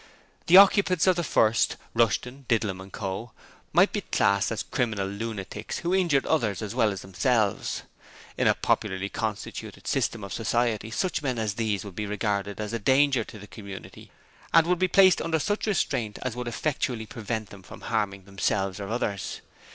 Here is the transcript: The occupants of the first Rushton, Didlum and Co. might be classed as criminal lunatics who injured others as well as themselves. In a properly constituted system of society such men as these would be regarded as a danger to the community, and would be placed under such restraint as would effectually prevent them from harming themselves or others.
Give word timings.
The 0.47 0.57
occupants 0.57 1.05
of 1.05 1.15
the 1.15 1.23
first 1.23 1.77
Rushton, 1.93 2.45
Didlum 2.49 2.81
and 2.81 2.91
Co. 2.91 3.33
might 3.71 3.93
be 3.93 4.01
classed 4.01 4.51
as 4.51 4.63
criminal 4.63 5.05
lunatics 5.07 5.77
who 5.77 5.93
injured 5.93 6.25
others 6.25 6.63
as 6.63 6.73
well 6.73 6.89
as 6.89 7.03
themselves. 7.03 7.83
In 8.35 8.47
a 8.47 8.55
properly 8.55 9.09
constituted 9.09 9.85
system 9.85 10.23
of 10.23 10.33
society 10.33 10.89
such 10.89 11.21
men 11.21 11.37
as 11.37 11.53
these 11.53 11.85
would 11.85 11.95
be 11.95 12.07
regarded 12.07 12.59
as 12.59 12.73
a 12.73 12.79
danger 12.79 13.23
to 13.25 13.37
the 13.37 13.45
community, 13.45 14.09
and 14.51 14.65
would 14.65 14.79
be 14.79 14.87
placed 14.87 15.21
under 15.21 15.37
such 15.37 15.67
restraint 15.67 16.17
as 16.23 16.35
would 16.35 16.47
effectually 16.47 17.05
prevent 17.05 17.51
them 17.51 17.61
from 17.61 17.81
harming 17.81 18.23
themselves 18.25 18.79
or 18.79 18.89
others. 18.89 19.41